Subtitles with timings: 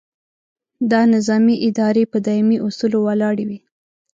[0.91, 3.59] دا نظامي ادارې په دایمي اصولو ولاړې وي.